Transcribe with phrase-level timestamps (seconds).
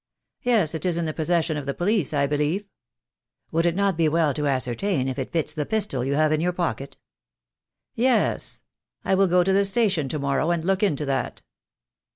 [0.41, 2.67] "Yes, it is in the possession of the police, I believe."
[3.51, 6.41] "Would it not be well to ascertain if it fits the pistol you have in
[6.41, 6.97] your pocket?"
[7.93, 8.15] THE DAY WILL C@ME.
[8.15, 8.61] I 7 I "Yes.
[9.05, 11.43] I will go to the station to morrow and look into that."